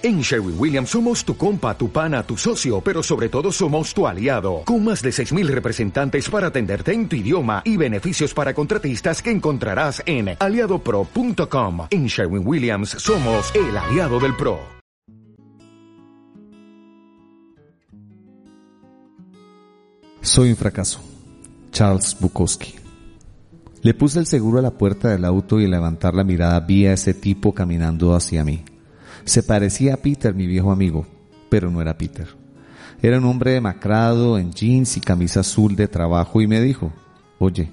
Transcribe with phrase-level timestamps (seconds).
[0.00, 4.06] En Sherwin Williams somos tu compa, tu pana, tu socio, pero sobre todo somos tu
[4.06, 9.20] aliado, con más de 6.000 representantes para atenderte en tu idioma y beneficios para contratistas
[9.20, 11.88] que encontrarás en aliadopro.com.
[11.90, 14.60] En Sherwin Williams somos el aliado del PRO.
[20.20, 21.00] Soy un fracaso.
[21.72, 22.76] Charles Bukowski.
[23.82, 26.92] Le puse el seguro a la puerta del auto y levantar la mirada vi a
[26.92, 28.62] ese tipo caminando hacia mí.
[29.24, 31.06] Se parecía a Peter, mi viejo amigo,
[31.48, 32.28] pero no era Peter.
[33.00, 36.92] Era un hombre demacrado en jeans y camisa azul de trabajo y me dijo,
[37.38, 37.70] oye,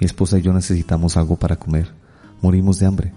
[0.00, 1.92] mi esposa y yo necesitamos algo para comer.
[2.42, 3.12] Morimos de hambre.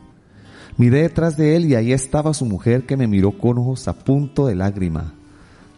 [0.78, 3.94] Miré detrás de él y ahí estaba su mujer que me miró con ojos a
[3.94, 5.16] punto de lágrima.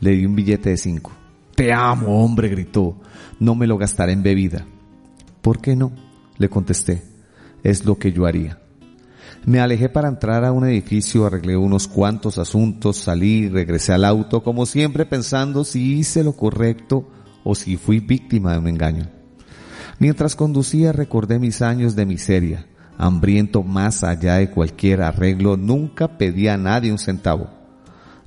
[0.02, 1.12] Le di un billete de cinco.
[1.56, 2.98] Te amo, hombre, gritó.
[3.40, 4.66] No me lo gastaré en bebida.
[5.42, 5.94] ¿Por qué no?
[6.38, 7.02] Le contesté.
[7.64, 8.59] Es lo que yo haría.
[9.46, 14.44] Me alejé para entrar a un edificio, arreglé unos cuantos asuntos, salí, regresé al auto,
[14.44, 17.09] como siempre pensando si hice lo correcto
[17.44, 19.09] o si fui víctima de un engaño.
[20.00, 26.48] Mientras conducía recordé mis años de miseria, hambriento más allá de cualquier arreglo, nunca pedí
[26.48, 27.50] a nadie un centavo.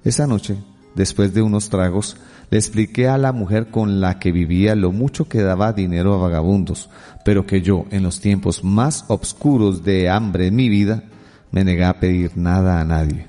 [0.04, 0.56] Esa noche,
[0.94, 2.16] después de unos tragos,
[2.52, 6.18] le expliqué a la mujer con la que vivía lo mucho que daba dinero a
[6.18, 6.90] vagabundos,
[7.24, 11.02] pero que yo, en los tiempos más obscuros de hambre en mi vida,
[11.50, 13.26] me negué a pedir nada a nadie.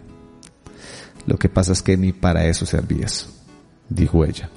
[1.26, 3.30] Lo que pasa es que ni para eso servías,
[3.88, 4.50] dijo ella.